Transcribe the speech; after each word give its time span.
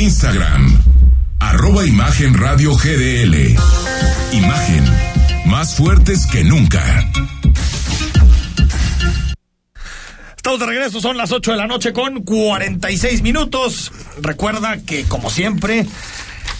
Instagram, 0.00 0.82
arroba 1.40 1.84
Imagen 1.84 2.32
Radio 2.32 2.74
GDL. 2.74 3.54
Imagen, 4.32 4.84
más 5.44 5.76
fuertes 5.76 6.26
que 6.26 6.42
nunca. 6.42 7.06
Estamos 10.34 10.58
de 10.58 10.64
regreso, 10.64 11.02
son 11.02 11.18
las 11.18 11.32
8 11.32 11.50
de 11.50 11.56
la 11.58 11.66
noche 11.66 11.92
con 11.92 12.22
46 12.22 13.20
minutos. 13.20 13.92
Recuerda 14.22 14.78
que, 14.78 15.04
como 15.04 15.28
siempre, 15.28 15.84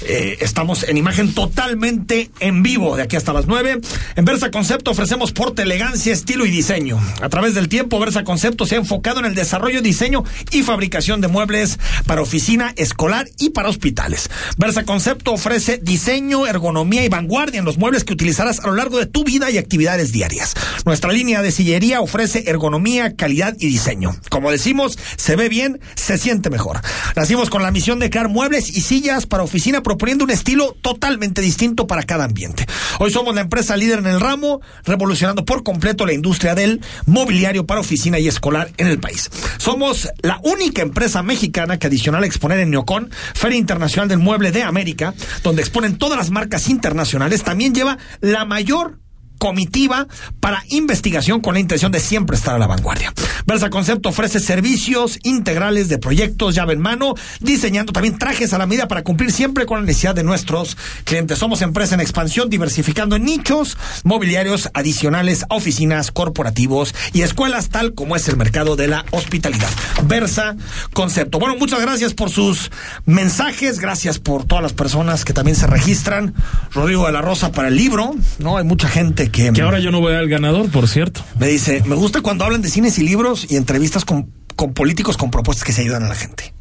eh, 0.02 0.38
estamos 0.40 0.82
en 0.88 0.96
imagen 0.96 1.34
totalmente 1.34 2.30
en 2.40 2.62
vivo 2.62 2.96
de 2.96 3.02
aquí 3.02 3.16
hasta 3.16 3.32
las 3.32 3.46
9. 3.46 3.80
En 4.16 4.24
Versa 4.24 4.50
Concepto 4.50 4.90
ofrecemos 4.90 5.32
porte, 5.32 5.62
elegancia, 5.62 6.12
estilo 6.12 6.46
y 6.46 6.50
diseño. 6.50 6.98
A 7.20 7.28
través 7.28 7.54
del 7.54 7.68
tiempo, 7.68 7.98
Versa 7.98 8.24
Concepto 8.24 8.66
se 8.66 8.76
ha 8.76 8.78
enfocado 8.78 9.20
en 9.20 9.26
el 9.26 9.34
desarrollo, 9.34 9.82
diseño 9.82 10.24
y 10.50 10.62
fabricación 10.62 11.20
de 11.20 11.28
muebles 11.28 11.78
para 12.06 12.22
oficina, 12.22 12.72
escolar 12.76 13.28
y 13.38 13.50
para 13.50 13.68
hospitales. 13.68 14.30
Versa 14.56 14.84
Concepto 14.84 15.32
ofrece 15.32 15.78
diseño, 15.82 16.46
ergonomía 16.46 17.04
y 17.04 17.08
vanguardia 17.08 17.58
en 17.58 17.64
los 17.64 17.78
muebles 17.78 18.04
que 18.04 18.12
utilizarás 18.12 18.60
a 18.60 18.68
lo 18.68 18.74
largo 18.74 18.98
de 18.98 19.06
tu 19.06 19.24
vida 19.24 19.50
y 19.50 19.58
actividades 19.58 20.12
diarias. 20.12 20.54
Nuestra 20.84 21.12
línea 21.12 21.42
de 21.42 21.52
sillería 21.52 22.00
ofrece 22.00 22.44
ergonomía, 22.46 23.16
calidad 23.16 23.56
y 23.58 23.68
diseño. 23.68 24.16
Como 24.30 24.50
decimos, 24.50 24.98
se 25.16 25.36
ve 25.36 25.48
bien, 25.48 25.80
se 25.94 26.18
siente 26.18 26.50
mejor. 26.50 26.80
Nacimos 27.16 27.50
con 27.50 27.62
la 27.62 27.70
misión 27.70 27.98
de 27.98 28.10
crear 28.10 28.28
muebles 28.28 28.70
y 28.70 28.80
sillas 28.80 29.26
para 29.26 29.42
oficina 29.42 29.82
proponiendo 29.90 30.22
un 30.22 30.30
estilo 30.30 30.76
totalmente 30.82 31.40
distinto 31.40 31.88
para 31.88 32.04
cada 32.04 32.22
ambiente. 32.22 32.64
Hoy 33.00 33.10
somos 33.10 33.34
la 33.34 33.40
empresa 33.40 33.76
líder 33.76 33.98
en 33.98 34.06
el 34.06 34.20
ramo, 34.20 34.60
revolucionando 34.84 35.44
por 35.44 35.64
completo 35.64 36.06
la 36.06 36.12
industria 36.12 36.54
del 36.54 36.80
mobiliario 37.06 37.66
para 37.66 37.80
oficina 37.80 38.16
y 38.20 38.28
escolar 38.28 38.70
en 38.76 38.86
el 38.86 39.00
país. 39.00 39.28
Somos 39.58 40.08
la 40.22 40.38
única 40.44 40.80
empresa 40.80 41.24
mexicana 41.24 41.80
que 41.80 41.88
adicional 41.88 42.22
a 42.22 42.26
exponer 42.26 42.60
en 42.60 42.70
Neocon, 42.70 43.10
Feria 43.34 43.58
Internacional 43.58 44.08
del 44.08 44.20
Mueble 44.20 44.52
de 44.52 44.62
América, 44.62 45.12
donde 45.42 45.62
exponen 45.62 45.98
todas 45.98 46.16
las 46.16 46.30
marcas 46.30 46.68
internacionales, 46.68 47.42
también 47.42 47.74
lleva 47.74 47.98
la 48.20 48.44
mayor 48.44 49.00
comitiva 49.40 50.06
para 50.38 50.62
investigación 50.68 51.40
con 51.40 51.54
la 51.54 51.60
intención 51.60 51.90
de 51.90 51.98
siempre 51.98 52.36
estar 52.36 52.54
a 52.54 52.58
la 52.58 52.66
vanguardia. 52.66 53.12
Versa 53.46 53.70
Concepto 53.70 54.10
ofrece 54.10 54.38
servicios 54.38 55.18
integrales 55.22 55.88
de 55.88 55.98
proyectos 55.98 56.54
llave 56.54 56.74
en 56.74 56.80
mano, 56.80 57.14
diseñando 57.40 57.92
también 57.92 58.18
trajes 58.18 58.52
a 58.52 58.58
la 58.58 58.66
medida 58.66 58.86
para 58.86 59.02
cumplir 59.02 59.32
siempre 59.32 59.64
con 59.64 59.80
la 59.80 59.86
necesidad 59.86 60.14
de 60.14 60.24
nuestros 60.24 60.76
clientes. 61.04 61.38
Somos 61.38 61.62
empresa 61.62 61.94
en 61.94 62.02
expansión, 62.02 62.50
diversificando 62.50 63.16
en 63.16 63.24
nichos 63.24 63.78
mobiliarios 64.04 64.68
adicionales 64.74 65.46
oficinas, 65.48 66.10
corporativos 66.10 66.94
y 67.14 67.22
escuelas, 67.22 67.70
tal 67.70 67.94
como 67.94 68.16
es 68.16 68.28
el 68.28 68.36
mercado 68.36 68.76
de 68.76 68.88
la 68.88 69.06
hospitalidad. 69.10 69.70
Versa 70.04 70.54
Concepto. 70.92 71.38
Bueno, 71.38 71.56
muchas 71.56 71.80
gracias 71.80 72.12
por 72.12 72.28
sus 72.28 72.70
mensajes, 73.06 73.78
gracias 73.78 74.18
por 74.18 74.44
todas 74.44 74.62
las 74.62 74.74
personas 74.74 75.24
que 75.24 75.32
también 75.32 75.56
se 75.56 75.66
registran. 75.66 76.34
Rodrigo 76.72 77.06
de 77.06 77.12
la 77.12 77.22
Rosa 77.22 77.52
para 77.52 77.68
el 77.68 77.76
libro, 77.76 78.14
¿no? 78.38 78.58
Hay 78.58 78.64
mucha 78.64 78.88
gente 78.88 79.29
que... 79.30 79.52
Que 79.52 79.62
ahora 79.62 79.78
yo 79.78 79.90
no 79.90 80.00
voy 80.00 80.14
al 80.14 80.28
ganador, 80.28 80.70
por 80.70 80.88
cierto. 80.88 81.24
Me 81.38 81.48
dice, 81.48 81.82
me 81.86 81.94
gusta 81.94 82.20
cuando 82.20 82.44
hablan 82.44 82.62
de 82.62 82.68
cines 82.68 82.98
y 82.98 83.02
libros 83.02 83.46
y 83.48 83.56
entrevistas 83.56 84.04
con, 84.04 84.30
con 84.56 84.74
políticos 84.74 85.16
con 85.16 85.30
propuestas 85.30 85.64
que 85.64 85.72
se 85.72 85.82
ayudan 85.82 86.04
a 86.04 86.08
la 86.08 86.14
gente. 86.14 86.52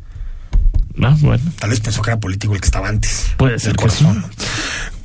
Ah, 1.02 1.16
bueno. 1.20 1.44
Tal 1.60 1.70
vez 1.70 1.80
pensó 1.80 2.02
que 2.02 2.12
era 2.12 2.20
político 2.20 2.54
el 2.54 2.62
que 2.62 2.66
estaba 2.66 2.90
antes. 2.90 3.28
Puede 3.38 3.56
El 3.56 3.60
ser 3.60 3.72
que 3.74 3.84
corazón. 3.84 4.26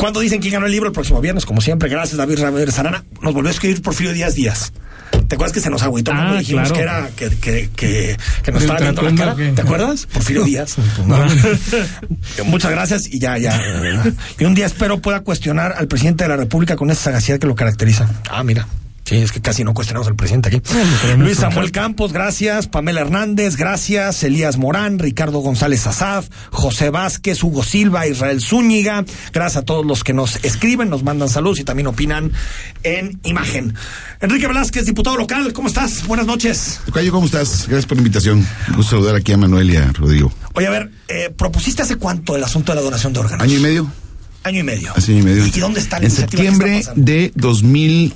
Cuando 0.04 0.20
dicen 0.20 0.38
quién 0.42 0.52
ganó 0.52 0.66
el 0.66 0.72
libro 0.72 0.88
el 0.88 0.92
próximo 0.92 1.18
viernes, 1.22 1.46
como 1.46 1.62
siempre, 1.62 1.88
gracias 1.88 2.18
David 2.18 2.38
Ramírez 2.38 2.78
Arana, 2.78 3.04
nos 3.22 3.32
volvió 3.32 3.48
a 3.48 3.52
escribir 3.52 3.80
Porfirio 3.80 4.12
Díaz 4.12 4.34
Díaz. 4.34 4.70
¿Te 5.28 5.36
acuerdas 5.36 5.54
que 5.54 5.60
se 5.62 5.70
nos 5.70 5.82
agüitó 5.82 6.12
Ah, 6.12 6.16
cuando 6.16 6.36
dijimos 6.40 6.70
claro. 6.72 7.08
que 7.16 7.24
era 7.24 7.30
que, 7.32 7.38
que, 7.38 7.70
que, 7.74 8.16
que 8.42 8.52
nos 8.52 8.60
¿Del 8.60 8.70
estaba 8.70 8.80
viendo 8.80 9.00
la 9.00 9.14
cara? 9.14 9.54
¿Te 9.54 9.62
acuerdas? 9.62 10.04
Porfirio 10.12 10.44
Díaz. 10.44 10.76
Muchas 12.44 12.70
gracias 12.70 13.06
y 13.10 13.18
ya, 13.18 13.38
ya. 13.38 13.58
Y 14.38 14.44
un 14.44 14.54
día 14.54 14.66
espero 14.66 15.00
pueda 15.00 15.20
cuestionar 15.20 15.72
al 15.74 15.88
presidente 15.88 16.24
de 16.24 16.28
la 16.28 16.36
República 16.36 16.76
con 16.76 16.90
esa 16.90 17.04
sagacidad 17.04 17.38
que 17.38 17.46
lo 17.46 17.54
caracteriza. 17.54 18.06
Ah, 18.28 18.44
mira. 18.44 18.68
Sí, 19.04 19.16
es 19.16 19.32
que 19.32 19.42
casi 19.42 19.64
no 19.64 19.74
cuestionamos 19.74 20.08
al 20.08 20.16
presidente 20.16 20.48
aquí. 20.48 20.62
Luis 21.18 21.36
Samuel 21.36 21.70
Campos, 21.72 22.14
gracias. 22.14 22.68
Pamela 22.68 23.02
Hernández, 23.02 23.56
gracias. 23.56 24.22
Elías 24.22 24.56
Morán, 24.56 24.98
Ricardo 24.98 25.40
González 25.40 25.86
Azaf, 25.86 26.28
José 26.50 26.88
Vázquez, 26.88 27.42
Hugo 27.42 27.62
Silva, 27.62 28.06
Israel 28.06 28.40
Zúñiga. 28.40 29.04
Gracias 29.32 29.62
a 29.62 29.64
todos 29.66 29.84
los 29.84 30.04
que 30.04 30.14
nos 30.14 30.42
escriben, 30.42 30.88
nos 30.88 31.02
mandan 31.02 31.28
saludos 31.28 31.60
y 31.60 31.64
también 31.64 31.86
opinan 31.86 32.32
en 32.82 33.20
imagen. 33.24 33.74
Enrique 34.22 34.46
Velázquez, 34.46 34.86
diputado 34.86 35.18
local, 35.18 35.52
¿cómo 35.52 35.68
estás? 35.68 36.06
Buenas 36.06 36.26
noches. 36.26 36.80
Cayo, 36.92 37.12
¿cómo 37.12 37.26
estás? 37.26 37.66
Gracias 37.68 37.84
por 37.84 37.98
la 37.98 38.00
invitación. 38.00 38.46
Un 38.68 38.76
gusto 38.76 38.96
saludar 38.96 39.16
aquí 39.16 39.32
a 39.32 39.36
Manuel 39.36 39.70
y 39.70 39.76
a 39.76 39.92
Rodrigo. 39.92 40.32
Oye, 40.54 40.66
a 40.66 40.70
ver, 40.70 40.90
eh, 41.08 41.28
¿propusiste 41.36 41.82
hace 41.82 41.96
cuánto 41.96 42.36
el 42.36 42.44
asunto 42.44 42.72
de 42.72 42.76
la 42.76 42.82
donación 42.82 43.12
de 43.12 43.20
órganos? 43.20 43.42
Año 43.42 43.58
y 43.58 43.60
medio. 43.60 43.92
Año 44.44 44.60
y 44.60 44.62
medio. 44.62 44.92
Y 45.06 45.22
medio. 45.22 45.46
¿Y 45.46 45.60
dónde 45.60 45.80
está 45.80 45.98
la 45.98 46.06
en 46.06 46.10
iniciativa 46.10 46.42
septiembre 46.42 46.70
que 46.70 46.78
está 46.78 46.92
de 46.96 47.32
2000 47.34 48.14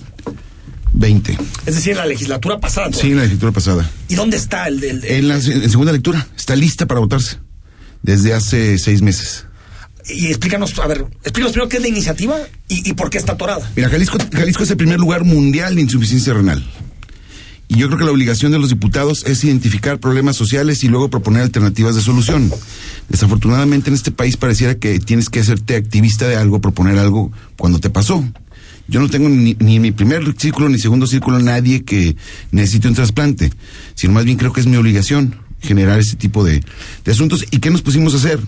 20. 0.93 1.38
Es 1.66 1.75
decir, 1.75 1.97
la 1.97 2.06
legislatura 2.06 2.59
pasada. 2.59 2.93
Sí, 2.93 3.10
la 3.10 3.22
legislatura 3.22 3.53
pasada. 3.53 3.91
¿Y 4.09 4.15
dónde 4.15 4.37
está 4.37 4.69
el 4.69 4.81
del.? 4.81 5.04
En 5.04 5.28
la 5.28 5.41
segunda 5.41 5.93
lectura. 5.93 6.26
Está 6.37 6.56
lista 6.56 6.87
para 6.87 7.00
votarse. 7.00 7.38
Desde 8.03 8.32
hace 8.34 8.78
seis 8.78 9.03
meses. 9.03 9.44
Y 10.09 10.28
explícanos, 10.28 10.78
a 10.78 10.87
ver, 10.87 11.04
explícanos 11.22 11.53
primero 11.53 11.69
qué 11.69 11.76
es 11.76 11.82
la 11.82 11.88
iniciativa 11.88 12.38
y, 12.69 12.93
por 12.94 13.10
qué 13.10 13.19
está 13.19 13.32
atorada. 13.32 13.71
Mira, 13.76 13.91
Jalisco 13.91 14.62
es 14.62 14.71
el 14.71 14.76
primer 14.76 14.99
lugar 14.99 15.25
mundial 15.25 15.75
de 15.75 15.82
insuficiencia 15.82 16.32
renal. 16.32 16.65
Y 17.69 17.76
yo 17.76 17.87
creo 17.88 17.99
que 17.99 18.05
la 18.05 18.12
obligación 18.12 18.50
de 18.50 18.59
los 18.59 18.70
diputados 18.70 19.25
es 19.26 19.44
identificar 19.44 20.00
problemas 20.00 20.37
sociales 20.37 20.82
y 20.84 20.88
luego 20.88 21.10
proponer 21.10 21.43
alternativas 21.43 21.94
de 21.94 22.00
solución. 22.00 22.50
Desafortunadamente 23.10 23.91
en 23.91 23.94
este 23.94 24.10
país 24.10 24.38
pareciera 24.38 24.76
que 24.76 24.99
tienes 24.99 25.28
que 25.28 25.41
hacerte 25.41 25.76
activista 25.76 26.26
de 26.26 26.37
algo, 26.37 26.62
proponer 26.62 26.99
algo 26.99 27.31
cuando 27.59 27.78
te 27.78 27.91
pasó. 27.91 28.25
Yo 28.88 29.00
no 29.00 29.09
tengo 29.09 29.28
ni, 29.28 29.54
ni 29.60 29.78
mi 29.81 29.93
primer 29.93 30.34
círculo 30.37 30.69
ni 30.69 30.78
segundo 30.78 31.06
círculo 31.06 31.38
nadie 31.38 31.84
que 31.84 32.16
necesite 32.50 32.88
un 32.88 32.94
trasplante, 32.94 33.53
sino 33.94 34.15
más 34.15 34.25
bien 34.25 34.38
creo 34.38 34.53
que 34.53 34.60
es 34.60 34.66
mi 34.66 34.76
obligación 34.76 35.37
generar 35.60 35.99
ese 36.00 36.16
tipo 36.16 36.43
de, 36.43 36.62
de 37.04 37.12
asuntos. 37.12 37.44
¿Y 37.50 37.59
qué 37.59 37.71
nos 37.71 37.82
pusimos 37.82 38.15
a 38.15 38.16
hacer? 38.16 38.41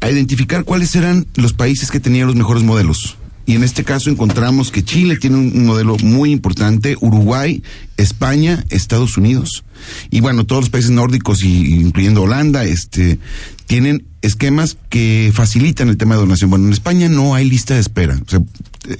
a 0.00 0.10
identificar 0.10 0.64
cuáles 0.64 0.94
eran 0.96 1.26
los 1.36 1.52
países 1.52 1.90
que 1.90 2.00
tenían 2.00 2.26
los 2.26 2.36
mejores 2.36 2.62
modelos. 2.62 3.16
Y 3.46 3.54
en 3.54 3.62
este 3.62 3.84
caso 3.84 4.10
encontramos 4.10 4.70
que 4.72 4.84
Chile 4.84 5.16
tiene 5.16 5.36
un 5.36 5.52
un 5.56 5.66
modelo 5.66 5.96
muy 6.02 6.32
importante, 6.32 6.96
Uruguay, 7.00 7.62
España, 7.96 8.64
Estados 8.70 9.16
Unidos. 9.16 9.64
Y 10.10 10.20
bueno, 10.20 10.44
todos 10.44 10.62
los 10.62 10.70
países 10.70 10.90
nórdicos, 10.90 11.42
y, 11.44 11.74
incluyendo 11.74 12.22
Holanda, 12.22 12.64
este, 12.64 13.18
tienen 13.66 14.04
esquemas 14.22 14.76
que 14.90 15.30
facilitan 15.34 15.88
el 15.88 15.96
tema 15.96 16.16
de 16.16 16.22
donación. 16.22 16.50
Bueno, 16.50 16.66
en 16.66 16.72
España 16.72 17.08
no 17.08 17.34
hay 17.36 17.48
lista 17.48 17.74
de 17.74 17.80
espera. 17.80 18.18
O 18.26 18.28
sea, 18.28 18.40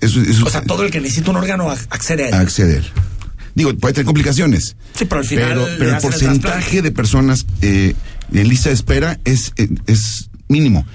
eso, 0.01 0.21
eso 0.23 0.47
O 0.47 0.51
sea, 0.51 0.63
todo 0.63 0.85
el 0.85 0.91
que 0.93 1.01
necesita 1.01 1.31
un 1.33 1.37
órgano 1.39 1.69
ac- 1.69 1.87
accede 1.91 2.25
a 2.25 2.29
él. 2.29 2.35
acceder. 2.35 2.85
Digo, 3.57 3.75
puede 3.79 3.95
tener 3.95 4.07
complicaciones. 4.07 4.77
Sí, 4.95 5.07
pero 5.07 5.23
al 5.23 5.27
final 5.27 5.65
Pero, 5.79 5.95
el 5.97 6.01
porcentaje 6.01 6.83
de 6.83 6.93
personas 6.93 7.47
eh, 7.63 7.95
en 8.33 8.49
lista 8.49 8.69
de 8.69 8.75
espera 8.77 9.19
es, 9.25 9.53
eh, 9.57 9.69
es 9.87 10.29
mínimo. 10.49 10.87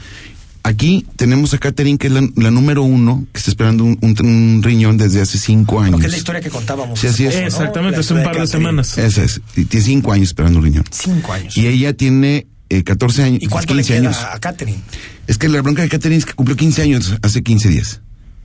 Aquí 0.64 1.06
tenemos 1.16 1.54
a 1.54 1.58
Catherine, 1.58 1.98
que 1.98 2.08
es 2.08 2.14
la, 2.14 2.22
la 2.36 2.52
número 2.52 2.84
uno, 2.84 3.26
que 3.34 3.40
está 3.40 3.50
esperando 3.52 3.84
un, 3.84 3.98
un- 4.02 4.16
un 4.26 4.62
riñón 4.64 4.98
desde 4.98 5.22
hace 5.22 5.38
cinco 5.40 5.80
años. 5.80 5.94
Lo 5.94 5.98
que 6.00 6.06
es 6.06 6.12
la 6.12 6.18
historia 6.20 6.42
que 6.42 6.50
contábamos. 6.50 7.00
Sí, 7.00 7.08
así 7.08 7.26
es. 7.26 7.36
¿no? 7.36 7.42
Exactamente, 7.48 8.00
hace 8.00 8.14
un 8.14 8.24
par 8.24 8.40
de 8.40 8.46
semanas. 8.48 8.98
Esa 8.98 9.24
es. 9.24 9.42
Y 9.56 9.66
tiene 9.66 9.86
cinco 9.86 10.14
años 10.14 10.28
esperando 10.30 10.60
un 10.60 10.66
riñón. 10.66 10.84
Cinco 10.92 11.34
años. 11.34 11.58
Y 11.58 11.66
ella 11.68 11.94
tiene 11.94 12.46
eh, 12.70 12.84
14 12.84 13.24
años. 13.24 13.40
¿Y 13.42 13.48
cuánto 13.48 13.74
le 13.74 13.82
15 13.82 13.94
queda 14.02 14.10
años. 14.10 14.24
a 14.24 14.40
Catherine? 14.40 14.80
Es 15.28 15.38
que 15.40 15.50
la 15.50 15.62
bronca 15.62 15.82
de 15.82 15.90
Catherine 15.90 16.18
es 16.20 16.26
que 16.26 16.34
cumplió 16.34 16.56
15 16.56 16.82
años 16.84 17.16
hace 17.24 17.42
15 17.42 17.70
días. 17.70 18.02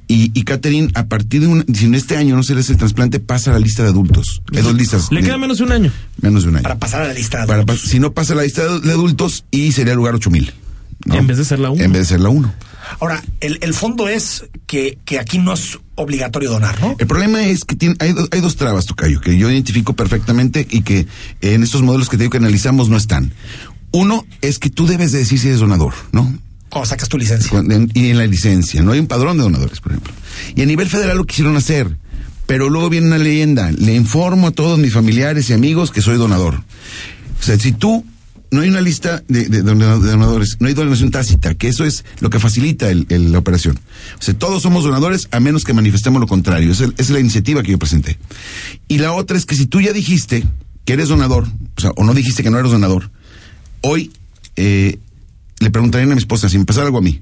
Y, 0.09 0.31
y 0.39 0.45
Catherine, 0.45 0.89
a 0.95 1.07
partir 1.07 1.41
de 1.41 1.49
un, 1.49 1.65
si 1.75 1.85
en 1.85 1.95
este 1.97 2.17
año 2.17 2.37
no 2.37 2.45
se 2.45 2.55
le 2.55 2.61
hace 2.61 2.73
el 2.73 2.79
trasplante, 2.79 3.19
pasa 3.21 3.51
a 3.51 3.55
la 3.55 3.59
lista 3.59 3.83
de 3.83 3.89
adultos. 3.89 4.41
Hay 4.55 4.63
dos 4.63 4.75
listas. 4.75 5.09
Le 5.11 5.21
queda 5.21 5.37
menos 5.37 5.59
de 5.59 5.65
un 5.65 5.73
año. 5.73 5.93
menos 6.23 6.45
de 6.45 6.49
un 6.51 6.57
año. 6.57 6.63
Para 6.63 6.79
pasar 6.79 7.03
a 7.03 7.09
la 7.09 7.13
lista 7.13 7.41
de 7.41 7.47
Para 7.49 7.63
adultos. 7.63 7.85
pas- 7.85 7.89
si 7.91 7.99
no 7.99 8.13
pasa 8.15 8.35
la 8.37 8.45
lista 8.45 8.63
de 8.79 8.93
adultos 8.93 9.45
y 9.51 9.73
sería 9.73 9.93
el 9.93 9.97
lugar 9.99 10.15
8000. 10.15 10.55
¿No? 11.07 11.15
En 11.17 11.27
vez 11.27 11.39
de 11.39 11.45
ser 11.45 11.59
la 11.59 11.71
uno. 11.71 11.83
En 11.83 11.93
vez 11.93 12.03
de 12.03 12.07
ser 12.07 12.21
la 12.21 12.29
1. 12.29 12.55
Ahora, 13.01 13.23
el, 13.41 13.59
el 13.63 13.75
fondo 13.75 14.09
es 14.09 14.45
que, 14.67 14.99
que 15.05 15.19
aquí 15.19 15.39
no 15.39 15.53
es 15.55 15.79
obligatorio 15.97 16.51
donar, 16.51 16.81
¿no? 16.81 16.95
El 16.99 17.07
problema 17.07 17.45
es 17.47 17.65
que 17.65 17.75
tiene, 17.75 17.97
hay, 17.99 18.15
hay 18.31 18.41
dos 18.41 18.57
trabas, 18.57 18.87
Tocayo, 18.87 19.21
que 19.21 19.37
yo 19.39 19.51
identifico 19.51 19.95
perfectamente 19.95 20.67
y 20.71 20.83
que 20.83 21.07
en 21.41 21.63
estos 21.63 21.83
modelos 21.83 22.09
que 22.09 22.17
te 22.17 22.25
digo 22.25 22.31
que 22.31 22.39
analizamos 22.39 22.89
no 22.89 22.97
están. 22.97 23.33
Uno 23.93 24.25
es 24.41 24.59
que 24.59 24.71
tú 24.71 24.87
debes 24.87 25.11
de 25.13 25.19
decir 25.19 25.39
si 25.39 25.49
eres 25.49 25.61
donador, 25.61 25.95
¿no? 26.13 26.33
Cuando 26.69 26.87
sacas 26.87 27.09
tu 27.09 27.17
licencia. 27.19 27.51
Cuando- 27.51 27.75
en- 27.75 27.91
y 27.95 28.11
en 28.11 28.19
la 28.19 28.27
licencia, 28.27 28.83
no 28.83 28.93
hay 28.93 28.99
un 29.01 29.07
padrón 29.07 29.37
de 29.37 29.45
donadores, 29.45 29.81
por 29.81 29.93
ejemplo. 29.93 30.13
Y 30.55 30.63
a 30.63 30.67
nivel 30.67 30.89
federal 30.89 31.17
lo 31.17 31.25
quisieron 31.25 31.57
hacer, 31.57 31.97
pero 32.47 32.69
luego 32.69 32.89
viene 32.91 33.07
una 33.09 33.19
leyenda, 33.19 33.73
le 33.73 33.95
informo 33.95 34.49
a 34.49 34.51
todos 34.53 34.79
mis 34.79 34.93
familiares 34.93 35.49
y 35.51 35.55
amigos 35.55 35.91
que 35.91 36.03
soy 36.03 36.19
donador. 36.19 36.63
O 37.41 37.43
sea, 37.43 37.59
si 37.59 37.73
tú, 37.73 38.05
no 38.51 38.61
hay 38.61 38.69
una 38.69 38.81
lista 38.81 39.23
de, 39.29 39.47
de 39.49 39.63
dona- 39.63 39.99
de 39.99 40.11
donadores, 40.11 40.57
no 40.61 40.69
hay 40.69 40.75
donación 40.75 41.11
tácita, 41.11 41.55
que 41.55 41.69
eso 41.69 41.85
es 41.85 42.05
lo 42.21 42.31
que 42.31 42.39
facilita 42.39 42.91
el- 42.91 43.07
el- 43.09 43.33
la 43.33 43.39
operación. 43.39 43.79
O 44.19 44.23
sea, 44.23 44.35
todos 44.35 44.63
somos 44.63 44.85
donadores 44.85 45.29
a 45.33 45.41
menos 45.41 45.65
que 45.65 45.73
manifestemos 45.73 46.21
lo 46.21 46.27
contrario. 46.27 46.71
Esa, 46.73 46.85
esa 46.85 46.95
es 46.99 47.11
la 47.11 47.21
iniciativa 47.21 47.63
que 47.63 47.73
yo 47.73 47.79
presenté. 47.79 48.19
Y 48.89 48.99
la 48.99 49.13
otra 49.13 49.37
es 49.37 49.47
que 49.47 49.55
si 49.57 49.67
tú 49.67 49.81
ya 49.81 49.93
dijiste 49.93 50.45
que 50.85 50.93
eres 50.93 51.09
donador, 51.09 51.47
o 51.77 51.81
sea, 51.81 51.91
o 51.97 52.05
no 52.05 52.15
dijiste 52.15 52.43
que 52.43 52.51
no 52.51 52.59
eres 52.59 52.71
donador, 52.71 53.11
hoy 53.83 54.13
eh, 54.57 54.99
le 55.59 55.71
preguntarían 55.71 56.13
a 56.13 56.15
mi 56.15 56.21
esposa, 56.21 56.49
si 56.49 56.59
me 56.59 56.65
pasara 56.65 56.87
algo 56.87 56.99
a 56.99 57.03
mí, 57.03 57.21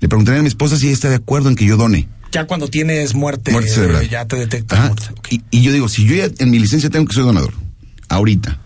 le 0.00 0.08
preguntarían 0.08 0.40
a 0.40 0.42
mi 0.42 0.48
esposa 0.48 0.76
si 0.78 0.86
ella 0.86 0.94
está 0.94 1.08
de 1.08 1.16
acuerdo 1.16 1.48
en 1.50 1.56
que 1.56 1.64
yo 1.66 1.76
done. 1.76 2.08
Ya 2.32 2.46
cuando 2.46 2.66
tienes 2.68 3.14
muerte, 3.14 3.52
Muerte 3.52 3.70
cerebral. 3.70 4.02
eh, 4.04 4.08
ya 4.10 4.24
te 4.26 4.36
detectan 4.36 4.78
Ajá. 4.78 4.88
muerte. 4.88 5.06
Ok. 5.16 5.28
Y, 5.32 5.42
y 5.50 5.62
yo 5.62 5.72
digo, 5.72 5.88
si 5.88 6.04
yo 6.04 6.16
ya 6.16 6.28
en 6.38 6.50
mi 6.50 6.58
licencia 6.58 6.90
tengo 6.90 7.06
que 7.06 7.14
soy 7.14 7.22
donador, 7.22 7.52
ahorita, 8.08 8.58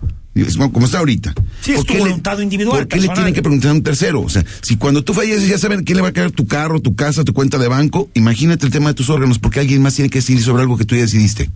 como 0.72 0.86
está 0.86 0.98
ahorita. 0.98 1.34
Sí, 1.60 1.72
es 1.72 1.76
¿por 1.78 1.86
tu 1.86 1.92
le- 1.94 2.00
voluntad 2.00 2.38
individual, 2.38 2.78
¿Por 2.80 2.88
qué 2.88 3.00
le 3.00 3.08
tienen 3.08 3.34
que 3.34 3.42
preguntar 3.42 3.70
a 3.70 3.74
un 3.74 3.82
tercero? 3.82 4.20
O 4.22 4.28
sea, 4.28 4.44
si 4.62 4.76
cuando 4.76 5.02
tú 5.04 5.14
falleces 5.14 5.48
ya 5.48 5.58
saben 5.58 5.84
quién 5.84 5.96
le 5.96 6.02
va 6.02 6.08
a 6.08 6.12
caer 6.12 6.30
tu 6.32 6.46
carro, 6.46 6.80
tu 6.80 6.94
casa, 6.96 7.24
tu 7.24 7.32
cuenta 7.32 7.58
de 7.58 7.68
banco, 7.68 8.08
imagínate 8.14 8.66
el 8.66 8.72
tema 8.72 8.88
de 8.90 8.94
tus 8.94 9.10
órganos, 9.10 9.38
porque 9.38 9.60
alguien 9.60 9.82
más 9.82 9.94
tiene 9.94 10.08
que 10.10 10.18
decidir 10.18 10.42
sobre 10.42 10.62
algo 10.62 10.76
que 10.76 10.84
tú 10.84 10.94
ya 10.94 11.02
decidiste. 11.02 11.50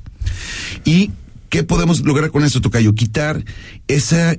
¿Y 0.84 1.10
qué 1.48 1.62
podemos 1.64 2.00
lograr 2.00 2.30
con 2.30 2.44
esto, 2.44 2.60
Tocayo? 2.60 2.94
Quitar 2.94 3.44
esa 3.88 4.36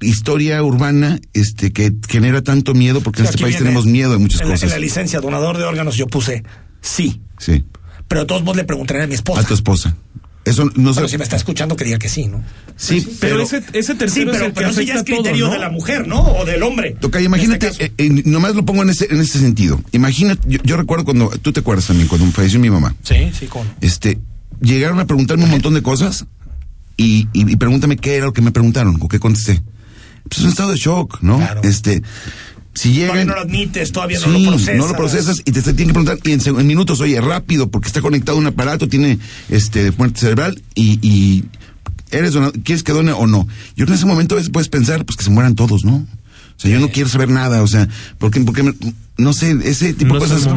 historia 0.00 0.62
urbana 0.62 1.18
este 1.32 1.72
que 1.72 1.92
genera 2.08 2.42
tanto 2.42 2.74
miedo, 2.74 3.00
porque 3.00 3.20
en 3.22 3.26
este 3.26 3.38
país 3.38 3.54
viene- 3.54 3.64
tenemos 3.66 3.86
miedo 3.86 4.12
de 4.12 4.18
muchas 4.18 4.40
en 4.40 4.48
la- 4.48 4.54
cosas. 4.54 4.64
en 4.64 4.70
la 4.70 4.78
licencia, 4.78 5.20
donador 5.20 5.56
de 5.56 5.64
órganos, 5.64 5.96
yo 5.96 6.06
puse 6.06 6.42
sí. 6.80 7.20
Sí, 7.38 7.64
Pero 8.08 8.26
todos 8.26 8.42
modos 8.42 8.56
le 8.58 8.64
preguntaría 8.64 9.04
a 9.04 9.06
mi 9.06 9.14
esposa. 9.14 9.40
a 9.40 9.44
tu 9.44 9.54
esposa. 9.54 9.96
Eso 10.44 10.64
no 10.74 10.92
Pero 10.94 11.06
se... 11.06 11.12
si 11.12 11.18
me 11.18 11.24
está 11.24 11.36
escuchando, 11.36 11.74
que 11.76 11.84
diga 11.84 11.98
que 11.98 12.08
sí, 12.08 12.26
¿no? 12.26 12.42
Sí, 12.76 13.00
Pero, 13.20 13.36
pero... 13.36 13.42
ese, 13.42 13.62
ese 13.72 13.92
Sí, 13.92 13.98
tercero 13.98 14.30
es 14.30 14.36
pero, 14.36 14.46
el 14.46 14.52
que 14.52 14.58
pero 14.58 14.70
eso 14.70 14.82
ya 14.82 14.94
es 14.94 15.04
todo, 15.04 15.16
criterio 15.16 15.46
¿no? 15.46 15.52
de 15.52 15.58
la 15.58 15.70
mujer, 15.70 16.06
¿no? 16.06 16.20
O 16.20 16.44
del 16.44 16.62
hombre. 16.62 16.96
Tocayo, 17.00 17.24
En 17.24 17.30
imagínate, 17.32 17.68
este 17.68 17.86
eh, 17.86 17.92
eh, 17.98 18.10
nomás 18.26 18.54
lo 18.54 18.64
pongo 18.64 18.82
en 18.82 18.90
ese, 18.90 19.06
en 19.10 19.20
ese 19.20 19.38
sentido. 19.38 19.80
Imagínate, 19.92 20.40
yo, 20.46 20.58
yo 20.62 20.76
recuerdo 20.76 21.04
cuando, 21.04 21.28
tú 21.30 21.52
te 21.52 21.60
acuerdas 21.60 21.86
también, 21.86 22.08
cuando 22.08 22.26
falleció 22.32 22.60
mi 22.60 22.68
mamá. 22.68 22.94
Sí, 23.02 23.30
sí, 23.38 23.46
con. 23.46 23.66
Este, 23.80 24.18
llegaron 24.60 25.00
a 25.00 25.06
preguntarme 25.06 25.44
un 25.44 25.50
montón 25.50 25.72
de 25.74 25.82
cosas 25.82 26.26
y, 26.96 27.28
y, 27.32 27.50
y 27.50 27.56
pregúntame 27.56 27.96
qué 27.96 28.16
era 28.16 28.26
lo 28.26 28.32
que 28.32 28.42
me 28.42 28.52
preguntaron, 28.52 28.98
o 29.00 29.08
qué 29.08 29.18
contesté. 29.18 29.62
Pues 30.28 30.38
es 30.38 30.44
un 30.44 30.50
estado 30.50 30.72
de 30.72 30.76
shock, 30.78 31.20
¿no? 31.22 31.38
Claro. 31.38 31.60
Este, 31.64 32.02
si 32.74 32.88
Todavía 32.94 33.06
llegan... 33.12 33.26
no 33.28 33.34
lo 33.34 33.40
admites, 33.42 33.92
todavía 33.92 34.18
Sí, 34.18 34.26
no 34.26 34.38
lo 34.38 34.48
procesas. 34.50 34.76
no 34.76 34.86
lo 34.88 34.96
procesas 34.96 35.38
y 35.44 35.52
te, 35.52 35.62
te 35.62 35.74
tienen 35.74 35.94
que 35.94 36.00
preguntar 36.00 36.18
y 36.24 36.32
en, 36.32 36.60
en 36.60 36.66
minutos, 36.66 37.00
oye, 37.00 37.20
rápido, 37.20 37.70
porque 37.70 37.86
está 37.88 38.00
conectado 38.00 38.36
a 38.38 38.40
un 38.40 38.46
aparato, 38.46 38.88
tiene 38.88 39.18
este 39.48 39.90
muerte 39.92 40.20
cerebral 40.20 40.62
y, 40.74 40.98
y 41.06 41.44
eres 42.10 42.32
donado, 42.34 42.52
¿quieres 42.64 42.82
que 42.82 42.92
done 42.92 43.12
o 43.12 43.26
no? 43.26 43.46
Yo 43.76 43.86
en 43.86 43.92
ese 43.92 44.06
momento 44.06 44.34
a 44.34 44.38
veces 44.38 44.50
puedes 44.50 44.68
pensar, 44.68 45.04
pues 45.04 45.16
que 45.16 45.24
se 45.24 45.30
mueran 45.30 45.54
todos, 45.54 45.84
¿no? 45.84 45.96
O 46.56 46.60
sea, 46.60 46.70
yo 46.70 46.78
no 46.78 46.88
quiero 46.90 47.08
saber 47.08 47.28
nada, 47.30 47.62
o 47.62 47.66
sea, 47.66 47.88
porque, 48.18 48.40
porque 48.40 48.62
me- 48.62 48.74
no 49.16 49.32
sé, 49.32 49.56
ese 49.64 49.92
tipo 49.94 50.14
No 50.14 50.20
de 50.20 50.26
cosas 50.26 50.42
si 50.42 50.48
la 50.48 50.54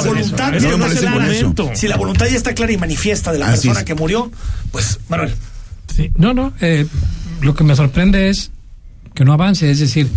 voluntad 0.00 0.54
eso. 0.54 0.76
no 0.76 1.74
si 1.74 1.88
la 1.88 1.96
voluntad 1.96 2.26
ya 2.26 2.36
está 2.36 2.54
clara 2.54 2.72
y 2.72 2.76
manifiesta 2.78 3.32
de 3.32 3.38
la 3.38 3.46
Así 3.48 3.68
persona 3.68 3.80
es. 3.80 3.84
que 3.86 3.94
murió, 3.94 4.30
pues, 4.72 4.98
Manuel, 5.08 5.34
Sí, 5.94 6.10
no, 6.16 6.32
no. 6.34 6.52
eh, 6.60 6.86
lo 7.42 7.54
que 7.54 7.64
me 7.64 7.76
sorprende 7.76 8.28
es 8.30 8.50
que 9.14 9.24
no 9.24 9.32
avance, 9.34 9.70
es 9.70 9.78
decir, 9.78 10.08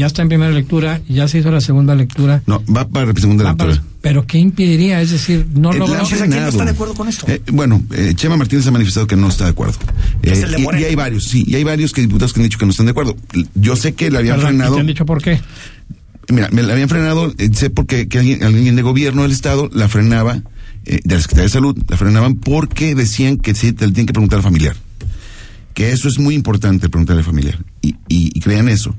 ya 0.00 0.06
está 0.06 0.22
en 0.22 0.28
primera 0.28 0.50
lectura, 0.50 1.00
ya 1.08 1.28
se 1.28 1.38
hizo 1.38 1.50
la 1.50 1.60
segunda 1.60 1.94
lectura. 1.94 2.42
No, 2.46 2.62
va 2.74 2.88
para 2.88 3.06
la 3.06 3.14
segunda 3.20 3.44
va 3.44 3.54
para- 3.56 3.70
lectura. 3.72 3.90
pero 4.00 4.26
¿qué 4.26 4.38
impediría? 4.38 5.00
Es 5.02 5.10
decir, 5.10 5.46
no 5.54 5.70
Eh, 5.72 5.76
¿a 5.76 6.02
quién 6.04 6.30
no 6.30 6.48
está 6.48 6.64
de 6.64 6.70
acuerdo 6.70 6.94
con 6.94 7.08
esto? 7.08 7.26
Eh, 7.28 7.40
bueno, 7.52 7.82
eh, 7.94 8.12
Chema 8.16 8.36
Martínez 8.36 8.66
ha 8.66 8.70
manifestado 8.70 9.06
que 9.06 9.16
no 9.16 9.28
está 9.28 9.44
de 9.44 9.50
acuerdo. 9.50 9.74
Es 10.22 10.38
Eh, 10.38 10.42
el 10.44 10.50
de 10.52 10.80
y- 10.80 10.84
hay 10.84 10.94
varios, 10.94 11.24
sí, 11.24 11.44
y 11.46 11.54
hay 11.54 11.64
varios 11.64 11.92
que 11.92 12.00
diputados 12.00 12.32
que 12.32 12.40
han 12.40 12.44
dicho 12.44 12.58
que 12.58 12.64
no 12.66 12.70
están 12.70 12.86
de 12.86 12.90
acuerdo. 12.92 13.16
Yo 13.54 13.76
sé 13.76 13.92
que 13.94 14.10
le 14.10 14.18
habían 14.18 14.36
Perdón, 14.36 14.54
¿y 14.54 14.56
frenado. 14.56 14.74
te 14.76 14.80
han 14.80 14.86
dicho 14.86 15.06
por 15.06 15.22
qué? 15.22 15.38
Mira, 16.28 16.48
me 16.52 16.62
la 16.62 16.72
habían 16.74 16.88
frenado, 16.88 17.32
eh, 17.38 17.50
sé 17.52 17.70
porque 17.70 18.08
que 18.08 18.18
alguien, 18.20 18.42
alguien 18.44 18.76
de 18.76 18.82
gobierno 18.82 19.22
del 19.22 19.32
Estado 19.32 19.68
la 19.72 19.88
frenaba, 19.88 20.40
eh, 20.86 21.00
de 21.04 21.14
la 21.16 21.20
Secretaría 21.20 21.44
de 21.44 21.48
Salud, 21.50 21.76
la 21.88 21.96
frenaban 21.96 22.36
porque 22.36 22.94
decían 22.94 23.36
que 23.36 23.54
sí, 23.54 23.72
te 23.72 23.86
le 23.86 23.92
tienen 23.92 24.06
que 24.06 24.12
preguntar 24.12 24.38
al 24.38 24.42
familiar. 24.44 24.76
Que 25.80 25.92
eso 25.92 26.08
es 26.08 26.18
muy 26.18 26.34
importante, 26.34 26.90
preguntarle 26.90 27.20
al 27.20 27.24
familiar. 27.26 27.58
Y, 27.80 27.96
y, 28.06 28.38
crean 28.40 28.68
eso. 28.68 28.94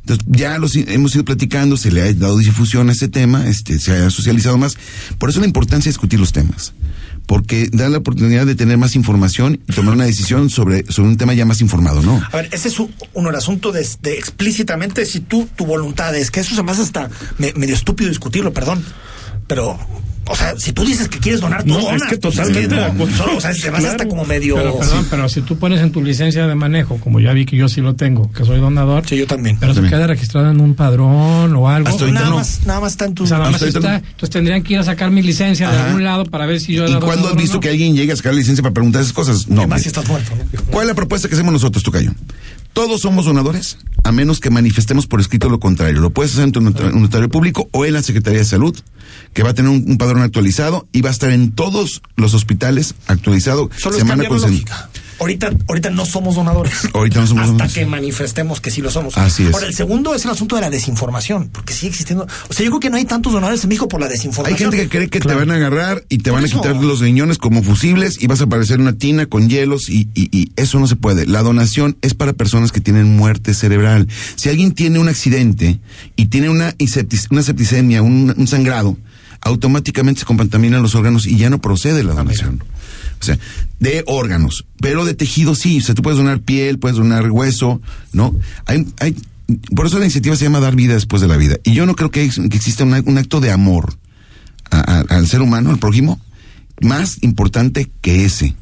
Entonces, 0.00 0.26
ya 0.28 0.56
hemos 0.88 1.14
ido 1.14 1.24
platicando, 1.24 1.78
se 1.78 1.90
le 1.90 2.02
ha 2.02 2.12
dado 2.12 2.36
difusión 2.36 2.90
a 2.90 2.92
este 2.92 3.08
tema, 3.08 3.46
este, 3.48 3.78
se 3.78 3.92
ha 3.92 4.10
socializado 4.10 4.58
más. 4.58 4.76
Por 5.16 5.30
eso 5.30 5.40
la 5.40 5.46
importancia 5.46 5.84
de 5.88 5.92
discutir 5.94 6.20
los 6.20 6.32
temas. 6.32 6.74
Porque 7.24 7.70
da 7.72 7.88
la 7.88 7.96
oportunidad 7.96 8.44
de 8.44 8.54
tener 8.54 8.76
más 8.76 8.94
información 8.94 9.58
y 9.66 9.72
tomar 9.72 9.94
una 9.94 10.04
decisión 10.04 10.50
sobre, 10.50 10.84
sobre 10.92 11.08
un 11.08 11.16
tema 11.16 11.32
ya 11.32 11.46
más 11.46 11.62
informado, 11.62 12.02
¿no? 12.02 12.22
A 12.30 12.36
ver, 12.36 12.50
ese 12.52 12.68
es 12.68 12.78
un, 12.78 12.92
el 13.14 13.34
asunto 13.34 13.72
de, 13.72 13.80
explícitamente 13.80 15.06
si 15.06 15.20
tú, 15.20 15.48
tu 15.56 15.64
voluntad 15.64 16.14
es 16.14 16.30
que 16.30 16.40
eso 16.40 16.54
se 16.54 16.62
me 16.62 16.72
hace 16.72 16.82
hasta 16.82 17.08
me- 17.38 17.54
medio 17.54 17.74
estúpido 17.74 18.10
discutirlo, 18.10 18.52
perdón. 18.52 18.84
Pero, 19.46 19.78
o 20.28 20.36
sea, 20.36 20.54
si 20.58 20.72
tú 20.72 20.84
dices 20.84 21.08
que 21.08 21.18
quieres 21.18 21.40
donar, 21.40 21.62
tú 21.64 21.70
No, 21.70 21.80
donas. 21.80 22.02
es 22.02 22.08
que 22.08 22.18
totalmente 22.18 22.78
acuerdo. 22.80 23.16
solo, 23.16 23.36
o 23.36 23.40
sea, 23.40 23.52
se 23.54 23.70
me 23.70 23.78
hace 23.78 23.88
hasta 23.88 24.06
como 24.08 24.24
medio. 24.24 24.56
Pero, 24.56 24.78
perdón, 24.78 25.06
pero 25.10 25.28
si 25.28 25.40
tú 25.42 25.58
pones 25.58 25.80
en 25.80 25.90
tu 25.92 26.02
licencia 26.02 26.46
de 26.46 26.54
manejo, 26.54 26.98
como 26.98 27.20
ya 27.20 27.32
vi 27.32 27.46
que 27.46 27.56
yo 27.56 27.68
sí 27.68 27.80
lo 27.80 27.94
tengo, 27.94 28.30
que 28.32 28.44
soy 28.44 28.60
donador, 28.60 29.04
Sí, 29.06 29.16
yo 29.16 29.26
también. 29.26 29.56
pero 29.58 29.74
se 29.74 29.82
queda 29.82 30.06
registrado 30.06 30.50
en 30.50 30.60
un 30.60 30.74
padrón 30.74 31.54
o 31.56 31.68
algo. 31.68 31.88
Hasta 31.88 32.06
nada, 32.08 32.28
no. 32.30 32.36
más, 32.36 32.60
nada 32.66 32.80
más 32.80 32.92
está 32.92 33.04
en 33.06 33.14
tu. 33.14 33.24
O 33.24 33.26
sea, 33.26 33.38
nada 33.38 33.50
más 33.50 33.62
está. 33.62 33.96
Entonces 33.96 34.30
tendrían 34.30 34.62
que 34.62 34.74
ir 34.74 34.78
a 34.78 34.84
sacar 34.84 35.10
mi 35.10 35.22
licencia 35.22 35.70
de 35.70 35.78
algún 35.78 36.04
lado 36.04 36.24
para 36.26 36.46
ver 36.46 36.60
si 36.60 36.74
yo 36.74 36.86
¿Y 36.86 36.90
era 36.90 37.00
cuándo 37.00 37.28
has 37.28 37.36
visto 37.36 37.54
no. 37.56 37.60
que 37.60 37.70
alguien 37.70 37.94
llega 37.96 38.12
a 38.12 38.16
sacar 38.16 38.32
la 38.34 38.38
licencia 38.38 38.62
para 38.62 38.74
preguntar 38.74 39.02
esas 39.02 39.12
cosas? 39.12 39.48
No. 39.48 39.62
Además, 39.62 39.82
si 39.82 39.88
estás 39.88 40.06
muerto, 40.08 40.32
¿no? 40.36 40.44
¿Cuál 40.70 40.84
es 40.84 40.88
la 40.88 40.94
propuesta 40.94 41.28
que 41.28 41.34
hacemos 41.34 41.52
nosotros, 41.52 41.82
Tocayo? 41.82 42.12
Todos 42.72 43.00
somos 43.00 43.24
donadores, 43.24 43.78
a 44.04 44.12
menos 44.12 44.38
que 44.40 44.50
manifestemos 44.50 45.06
por 45.06 45.20
escrito 45.20 45.48
lo 45.48 45.58
contrario. 45.58 46.00
Lo 46.00 46.10
puedes 46.10 46.32
hacer 46.32 46.44
en 46.44 46.52
tu 46.52 46.60
notario 46.60 47.28
público 47.28 47.68
o 47.72 47.84
en 47.84 47.94
la 47.94 48.02
Secretaría 48.02 48.38
de 48.38 48.44
Salud, 48.44 48.76
que 49.32 49.42
va 49.42 49.50
a 49.50 49.54
tener 49.54 49.70
un, 49.70 49.84
un 49.86 49.98
padrón 49.98 50.22
actualizado 50.22 50.86
y 50.92 51.00
va 51.00 51.08
a 51.08 51.12
estar 51.12 51.30
en 51.30 51.50
todos 51.52 52.02
los 52.16 52.34
hospitales 52.34 52.94
actualizado 53.08 53.68
Solo 53.76 53.96
semana 53.98 54.28
con 54.28 54.40
la 54.40 54.46
sem- 54.46 54.50
lógica. 54.52 54.90
Ahorita, 55.20 55.50
ahorita 55.68 55.90
no 55.90 56.06
somos 56.06 56.34
donadores. 56.36 56.74
Ahorita 56.94 57.20
no 57.20 57.26
somos 57.26 57.42
Hasta 57.42 57.52
donadores. 57.52 57.74
que 57.74 57.86
manifestemos 57.86 58.60
que 58.60 58.70
sí 58.70 58.80
lo 58.82 58.90
somos. 58.90 59.16
Así 59.18 59.44
es. 59.46 59.54
Ahora, 59.54 59.66
el 59.66 59.74
segundo 59.74 60.14
es 60.14 60.24
el 60.24 60.30
asunto 60.30 60.54
de 60.56 60.62
la 60.62 60.70
desinformación, 60.70 61.48
porque 61.52 61.72
sigue 61.74 61.88
existiendo. 61.88 62.26
O 62.48 62.52
sea, 62.52 62.64
yo 62.64 62.70
creo 62.70 62.80
que 62.80 62.90
no 62.90 62.96
hay 62.96 63.04
tantos 63.04 63.32
donadores 63.32 63.62
en 63.64 63.68
México 63.68 63.88
por 63.88 64.00
la 64.00 64.06
Hay 64.06 64.12
desinformación. 64.12 64.70
gente 64.70 64.84
que 64.84 64.88
cree 64.88 65.08
que 65.08 65.18
Claro. 65.20 65.40
te 65.40 65.44
van 65.46 65.50
a 65.52 65.56
agarrar 65.56 66.04
y 66.08 66.18
te 66.18 66.30
Por 66.30 66.40
van 66.40 66.50
a 66.50 66.52
quitar 66.52 66.76
los 66.76 67.00
riñones 67.00 67.38
como 67.38 67.62
fusibles 67.62 68.22
y 68.22 68.26
vas 68.26 68.40
a 68.40 68.44
aparecer 68.44 68.76
en 68.76 68.82
una 68.82 68.92
tina 68.96 69.26
con 69.26 69.48
hielos 69.48 69.88
y, 69.88 70.08
y- 70.14 70.28
y 70.36 70.52
eso 70.56 70.78
no 70.78 70.86
se 70.86 70.96
puede. 70.96 71.26
La 71.26 71.42
donación 71.42 71.96
es 72.02 72.14
para 72.14 72.32
personas 72.32 72.72
que 72.72 72.80
tienen 72.80 73.16
muerte 73.16 73.54
cerebral. 73.54 74.08
Si 74.36 74.48
alguien 74.48 74.72
tiene 74.72 74.98
un 74.98 75.08
accidente 75.08 75.80
y 76.16 76.26
tiene 76.26 76.48
una, 76.48 76.74
una 77.30 77.42
septicemia, 77.42 78.02
un, 78.02 78.34
un 78.36 78.46
sangrado, 78.46 78.96
automáticamente 79.48 80.20
se 80.20 80.26
contaminan 80.26 80.82
los 80.82 80.94
órganos 80.94 81.26
y 81.26 81.36
ya 81.36 81.50
no 81.50 81.60
procede 81.60 82.04
la 82.04 82.14
donación. 82.14 82.62
O 83.20 83.24
sea, 83.24 83.38
de 83.80 84.04
órganos, 84.06 84.64
pero 84.80 85.04
de 85.04 85.14
tejido 85.14 85.54
sí. 85.54 85.78
O 85.78 85.82
sea, 85.82 85.94
tú 85.94 86.02
puedes 86.02 86.18
donar 86.18 86.40
piel, 86.40 86.78
puedes 86.78 86.96
donar 86.98 87.30
hueso, 87.30 87.80
¿no? 88.12 88.34
Hay, 88.66 88.86
hay, 89.00 89.16
por 89.74 89.86
eso 89.86 89.98
la 89.98 90.04
iniciativa 90.04 90.36
se 90.36 90.44
llama 90.44 90.60
Dar 90.60 90.76
Vida 90.76 90.94
después 90.94 91.20
de 91.22 91.28
la 91.28 91.36
vida. 91.36 91.56
Y 91.64 91.72
yo 91.74 91.84
no 91.86 91.96
creo 91.96 92.10
que, 92.10 92.22
ex- 92.24 92.40
que 92.48 92.56
exista 92.56 92.84
una- 92.84 93.02
un 93.04 93.18
acto 93.18 93.40
de 93.40 93.50
amor 93.50 93.94
a- 94.70 94.98
a- 94.98 95.16
al 95.16 95.26
ser 95.26 95.40
humano, 95.42 95.70
al 95.70 95.78
prójimo, 95.78 96.20
más 96.80 97.18
importante 97.22 97.90
que 98.00 98.24
ese. 98.24 98.54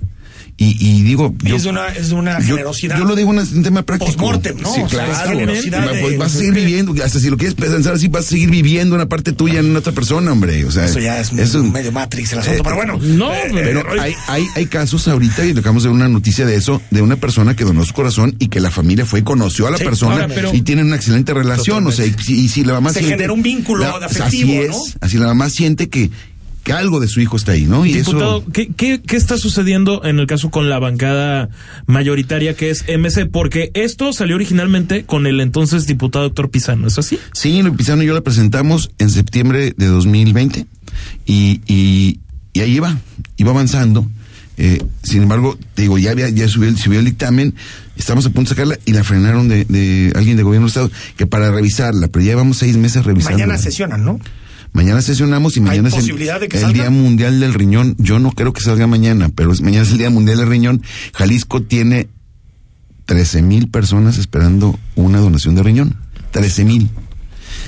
Y, 0.59 0.75
y 0.81 1.03
digo, 1.03 1.35
Y 1.45 1.49
yo, 1.51 1.57
es 1.57 1.65
de 1.65 1.69
una, 1.69 1.89
es 1.89 2.11
una 2.13 2.41
generosidad. 2.41 2.97
yo 2.99 3.05
lo 3.05 3.15
digo 3.15 3.31
en 3.31 3.41
un 3.41 3.63
tema 3.63 3.83
práctico. 3.83 4.11
Postmortem, 4.11 4.59
¿no? 4.59 4.73
Sí, 4.73 4.81
O 4.81 4.89
sea, 4.89 5.07
generosidad 5.29 5.93
de- 5.93 6.01
pues 6.01 6.17
vas 6.17 6.35
a 6.35 6.39
seguir 6.39 6.55
viviendo, 6.55 6.95
hasta 7.05 7.21
si 7.21 7.29
lo 7.29 7.37
quieres 7.37 7.55
pensar 7.55 7.93
así, 7.93 8.09
vas 8.09 8.25
a 8.25 8.29
seguir 8.31 8.51
viviendo 8.51 8.95
una 8.95 9.05
parte 9.07 9.33
tuya 9.33 9.61
en 9.61 9.77
otra 9.77 9.93
persona, 9.93 10.33
hombre. 10.33 10.65
O 10.65 10.71
sea, 10.71 10.87
Eso 10.87 10.99
ya 10.99 11.21
es 11.21 11.31
eso- 11.31 11.63
medio 11.63 11.93
Matrix 11.93 12.33
el 12.33 12.39
asunto, 12.39 12.59
Eh, 12.59 12.63
pero 12.65 12.75
bueno. 12.77 12.99
No, 13.03 13.35
eh, 13.35 13.51
pero 13.53 13.81
eh, 13.97 14.01
hay, 14.01 14.15
hay, 14.29 14.47
hay 14.55 14.65
casos 14.67 15.07
ahorita, 15.09 15.45
y 15.45 15.51
acabamos 15.51 15.83
de 15.83 15.91
una 15.91 16.09
noticia 16.09 16.47
de 16.47 16.57
eso, 16.57 16.81
de 16.91 17.03
una 17.03 17.17
persona 17.17 17.55
que 17.55 17.65
donó 17.65 17.85
su 17.85 17.93
corazón 17.93 18.35
y 18.39 18.49
que 18.49 18.61
la 18.61 18.71
familia 18.71 19.05
fue 19.05 19.21
y 19.21 19.23
conoció 19.25 19.67
a 19.67 19.71
la 19.71 19.77
Sí, 19.77 19.85
persona 19.85 20.13
ahora, 20.15 20.29
pero- 20.29 20.55
y 20.55 20.63
tienen 20.63 20.87
una 20.87 20.97
excelente 20.97 21.35
relación. 21.35 21.87
O 21.87 21.93
sea, 21.93 22.07
y, 22.07 22.15
si- 22.15 22.35
y 22.41 22.49
si 22.49 22.65
la 22.65 22.73
mamá 22.73 22.95
Se 22.95 23.01
siente. 23.01 23.17
genera 23.17 23.35
un 23.35 23.43
vínculo 23.43 23.85
la- 23.85 24.07
afectivo, 24.07 24.53
así 24.53 24.57
es, 24.57 24.71
¿no? 24.71 24.77
Así 25.03 25.19
la 25.19 25.27
mamá 25.27 25.51
siente 25.51 25.91
que, 25.91 26.11
que 26.67 26.73
algo 26.73 26.99
de 26.99 27.07
su 27.07 27.21
hijo 27.21 27.37
está 27.37 27.53
ahí, 27.53 27.65
¿no? 27.65 27.87
Y 27.87 27.93
Diputado, 27.93 28.39
eso. 28.41 28.51
¿qué, 28.53 28.67
qué, 28.77 29.01
qué 29.01 29.17
está 29.17 29.39
sucediendo 29.39 30.05
en 30.05 30.19
el 30.19 30.27
caso 30.27 30.51
con 30.51 30.69
la 30.69 30.81
bancada 30.81 31.49
mayoritaria 31.87 32.55
que 32.57 32.71
es 32.71 32.85
MC? 32.89 33.31
Porque 33.31 33.71
esto 33.75 34.13
salió 34.13 34.35
originalmente 34.35 35.05
con 35.05 35.29
el 35.29 35.41
entonces 35.41 35.87
diputado 35.87 36.25
doctor 36.25 36.51
Pizano, 36.51 36.89
¿es 36.89 36.99
así? 36.99 37.21
Sí, 37.33 37.63
Luis 37.63 37.77
Pizano 37.77 38.03
y 38.03 38.07
yo 38.07 38.15
la 38.15 38.21
presentamos 38.21 38.91
en 38.99 39.11
septiembre 39.11 39.75
de 39.77 39.87
2020 39.87 40.67
y, 41.25 41.61
y, 41.69 42.19
y 42.53 42.61
ahí 42.61 42.73
iba, 42.75 42.99
iba 43.37 43.51
avanzando. 43.53 44.05
Eh, 44.59 44.83
sin 45.05 45.23
embargo, 45.23 45.57
te 45.75 45.83
digo, 45.83 45.99
ya, 45.99 46.11
había, 46.11 46.29
ya 46.31 46.49
subió, 46.49 46.69
el- 46.69 46.79
subió 46.79 46.99
el 46.99 47.05
dictamen, 47.05 47.55
estamos 47.97 48.27
a 48.27 48.31
punto 48.31 48.49
de 48.51 48.55
sacarla 48.57 48.79
y 48.87 48.93
la 48.93 49.05
frenaron 49.05 49.47
de, 49.49 49.67
de 49.67 50.13
alguien 50.17 50.37
de 50.37 50.43
gobierno 50.43 50.67
del 50.67 50.71
Estado 50.71 50.91
que 51.17 51.27
para 51.27 51.53
revisarla, 51.53 52.09
pero 52.09 52.25
ya 52.25 52.33
llevamos 52.33 52.57
seis 52.57 52.77
meses 52.77 53.05
revisando. 53.05 53.39
Mañana 53.39 53.57
sesionan, 53.59 54.05
¿no? 54.05 54.19
Mañana 54.77 55.01
sesionamos 55.01 55.57
y 55.57 55.61
mañana 55.63 55.89
es 55.89 55.95
el, 55.95 56.01
posibilidad 56.01 56.39
de 56.39 56.49
que 56.49 56.59
el 56.59 56.63
salga? 56.65 56.83
Día 56.83 56.91
Mundial 56.91 57.41
del 57.41 57.55
Riñón. 57.55 57.97
Yo 57.99 58.19
no 58.19 58.31
creo 58.33 58.53
que 58.53 58.61
salga 58.61 58.87
mañana, 58.87 59.31
pero 59.35 59.51
es, 59.51 59.63
mañana 59.63 59.85
es 59.85 59.91
el 59.93 59.97
Día 59.97 60.11
Mundial 60.11 60.37
del 60.37 60.49
Riñón. 60.49 60.83
Jalisco 61.15 61.63
tiene 61.63 62.09
13 63.07 63.41
mil 63.41 63.69
personas 63.71 64.19
esperando 64.19 64.79
una 64.95 65.19
donación 65.21 65.55
de 65.55 65.63
riñón. 65.63 65.97
13 66.33 66.65
mil. 66.67 66.91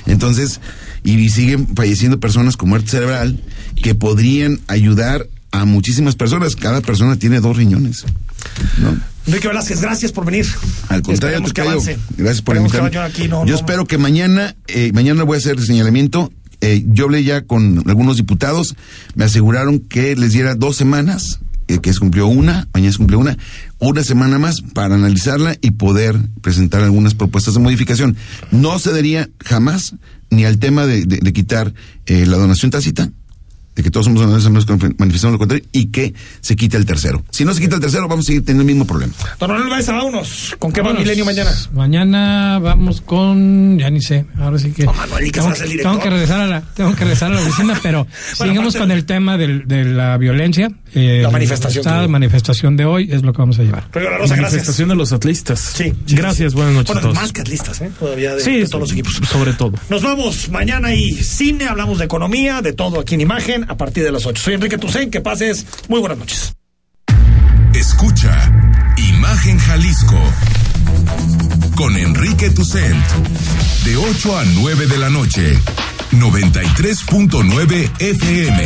Entonces, 0.05 0.61
y 1.03 1.29
siguen 1.29 1.67
falleciendo 1.75 2.19
personas 2.19 2.55
con 2.57 2.69
muerte 2.69 2.91
cerebral 2.91 3.41
que 3.81 3.95
podrían 3.95 4.59
ayudar 4.67 5.27
a 5.49 5.65
muchísimas 5.65 6.15
personas. 6.15 6.55
Cada 6.55 6.81
persona 6.81 7.15
tiene 7.15 7.39
dos 7.39 7.57
riñones. 7.57 8.05
¿no? 8.77 8.95
Enrique 9.25 9.47
Velázquez, 9.47 9.81
gracias 9.81 10.11
por 10.11 10.25
venir. 10.25 10.45
Al 10.89 11.01
contrario, 11.01 11.37
Esperemos 11.37 11.53
que 11.53 11.61
avance. 11.61 11.97
gracias 12.17 12.41
por 12.43 12.55
Esperemos 12.57 12.71
invitarme. 12.73 12.89
vaya 12.89 13.05
aquí, 13.05 13.27
no, 13.27 13.45
Yo 13.45 13.53
no- 13.53 13.59
espero 13.59 13.85
que 13.85 13.97
mañana, 13.97 14.55
eh, 14.67 14.91
mañana 14.93 15.23
voy 15.23 15.35
a 15.35 15.37
hacer 15.39 15.57
el 15.57 15.65
señalamiento. 15.65 16.31
Eh, 16.61 16.83
yo 16.87 17.05
hablé 17.05 17.23
ya 17.23 17.41
con 17.41 17.83
algunos 17.87 18.17
diputados, 18.17 18.75
me 19.15 19.23
aseguraron 19.25 19.79
que 19.79 20.15
les 20.15 20.33
diera 20.33 20.55
dos 20.55 20.75
semanas, 20.75 21.39
eh, 21.67 21.79
que 21.79 21.93
se 21.93 21.99
cumplió 21.99 22.27
una, 22.27 22.67
mañana 22.73 22.91
se 22.91 22.97
cumplió 22.97 23.19
una, 23.19 23.37
una 23.79 24.03
semana 24.03 24.39
más 24.39 24.61
para 24.73 24.95
analizarla 24.95 25.55
y 25.61 25.71
poder 25.71 26.17
presentar 26.41 26.81
algunas 26.83 27.13
propuestas 27.15 27.53
de 27.53 27.59
modificación. 27.61 28.17
No 28.51 28.77
cedería 28.79 29.29
jamás 29.45 29.95
ni 30.31 30.45
al 30.45 30.57
tema 30.59 30.85
de, 30.85 31.05
de- 31.05 31.19
de 31.21 31.33
quitar 31.33 31.73
eh, 32.07 32.25
la 32.25 32.37
donación 32.37 32.71
tácita, 32.71 33.11
de 33.79 33.83
que 33.83 33.91
todos 33.91 34.07
somos 34.07 34.19
donadores 34.19 34.45
a 34.45 34.49
menos 34.49 34.65
que 34.65 34.73
manifestemos 34.97 35.31
lo 35.33 35.39
contrario, 35.39 35.65
y 35.71 35.85
que 35.87 36.13
se 36.41 36.55
quite 36.57 36.75
el 36.75 36.85
tercero. 36.85 37.23
Si 37.31 37.45
no 37.45 37.53
se 37.53 37.61
quita 37.61 37.75
el 37.75 37.81
tercero, 37.81 38.09
vamos 38.09 38.25
a 38.25 38.27
seguir 38.27 38.43
teniendo 38.43 38.63
el 38.63 38.67
mismo 38.75 38.85
problema. 38.85 39.13
Don 39.39 39.49
Manuel 39.51 39.69
Baeza, 39.69 39.93
vámonos. 39.93 40.55
¿Con 40.59 40.73
qué 40.73 40.81
va. 40.81 40.93
Milenio 40.93 41.23
mañana? 41.23 41.51
Mañana 41.73 42.59
vamos 42.59 42.99
con, 43.01 43.79
ya 43.79 43.89
ni 43.89 44.01
sé, 44.01 44.25
ahora 44.37 44.59
sí 44.59 44.71
que. 44.71 44.83
No, 44.83 44.93
Manuel, 44.93 45.27
¿y 45.27 45.31
qué 45.31 45.39
tengo, 45.39 45.53
director? 45.53 45.81
tengo 45.91 45.99
que 46.03 46.09
regresar 46.09 46.41
a 46.41 46.47
la, 46.47 46.61
tengo 46.61 46.91
que 46.93 46.99
regresar 47.05 47.31
a 47.31 47.35
la 47.35 47.41
oficina, 47.41 47.79
pero 47.83 48.05
sigamos 48.35 48.75
aparte- 48.75 48.79
con 48.79 48.91
el 48.91 49.05
tema 49.05 49.37
del- 49.37 49.65
de 49.67 49.85
la 49.85 50.17
violencia. 50.17 50.69
eh, 50.93 51.21
La 51.23 51.29
manifestación 51.31 51.81
esta 51.85 52.01
que- 52.01 52.07
manifestación 52.09 52.75
de 52.75 52.85
hoy 52.85 53.09
es 53.11 53.23
lo 53.23 53.31
que 53.31 53.37
vamos 53.39 53.57
a 53.59 53.63
llevar. 53.63 53.85
Rodrigo 53.93 54.11
La 54.11 54.17
Rosa, 54.17 54.35
gracias. 54.35 54.51
Manifestación 54.53 54.89
de 54.89 54.95
los 54.95 55.13
atlistas. 55.13 55.59
Sí, 55.59 55.93
sí, 56.05 56.15
Gracias, 56.15 56.53
buenas 56.53 56.73
noches 56.73 56.87
Bueno, 56.87 56.99
a 56.99 57.03
todos. 57.03 57.15
más 57.15 57.31
que 57.31 57.41
atlistas, 57.41 57.79
¿eh? 57.81 57.89
Todavía 57.97 58.35
de, 58.35 58.41
sí, 58.41 58.51
de 58.59 58.65
todos 58.67 58.81
los 58.81 58.91
equipos. 58.91 59.13
sobre 59.31 59.53
todo. 59.53 59.73
Nos 59.89 60.01
vamos 60.03 60.49
mañana 60.49 60.93
y 60.93 61.13
cine, 61.13 61.65
hablamos 61.67 61.97
de 61.99 62.05
economía, 62.05 62.61
de 62.61 62.73
todo 62.73 62.99
aquí 62.99 63.15
en 63.15 63.21
Imagen, 63.21 63.65
a 63.69 63.77
partir 63.77 64.03
de 64.03 64.11
las 64.11 64.25
8. 64.25 64.41
Soy 64.41 64.55
Enrique 64.55 64.77
Tucen, 64.77 65.09
que 65.09 65.21
pases 65.21 65.65
muy 65.87 66.01
buenas 66.01 66.17
noches. 66.17 66.53
Escucha 67.73 68.51
Imagen 68.97 69.57
Jalisco 69.59 70.19
con 71.75 71.95
Enrique 71.95 72.49
Tucent 72.49 73.05
de 73.85 73.95
8 73.95 74.37
a 74.37 74.43
9 74.43 74.87
de 74.87 74.97
la 74.97 75.09
noche, 75.09 75.57
93.9 76.11 77.91
FM. 77.99 78.63